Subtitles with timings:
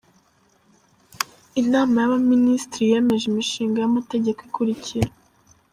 [1.61, 5.09] Inama y’Abaminisitiri yemeje Imishinga y’Amategeko ikurikira: